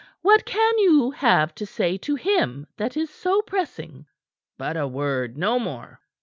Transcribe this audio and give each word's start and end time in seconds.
What 0.23 0.45
can 0.45 0.79
you 0.79 1.11
have 1.11 1.53
to 1.53 1.65
say 1.67 1.95
to 1.99 2.15
him 2.15 2.65
that 2.77 2.97
is 2.97 3.11
so 3.11 3.43
pressing?" 3.43 4.07
"But 4.57 4.75
a 4.75 4.87
word 4.87 5.37
no 5.37 5.59
more." 5.59 5.99